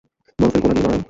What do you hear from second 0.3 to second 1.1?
বরফের গোলা নিয়ে লড়াই!